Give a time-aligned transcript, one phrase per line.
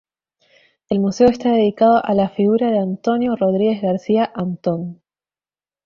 [0.89, 5.03] El museo está dedicado a la figura de Antonio Rodríguez García "Antón".